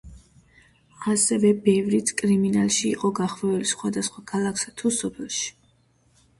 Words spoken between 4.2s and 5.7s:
ქალაქებსა თუ სოფლებში.